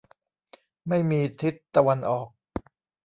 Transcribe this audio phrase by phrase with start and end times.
[0.87, 2.27] ไม่มีทิศตะวันออก